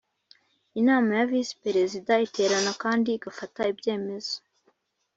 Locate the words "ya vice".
1.17-1.53